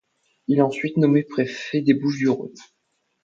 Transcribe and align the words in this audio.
Il 0.47 0.57
est 0.57 0.63
ensuite 0.63 0.97
nommé 0.97 1.21
préfet 1.21 1.81
des 1.83 1.93
Bouches-du-Rhône. 1.93 2.55